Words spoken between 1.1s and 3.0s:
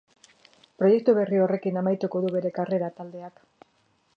berri horrekin amaituko du bere karrera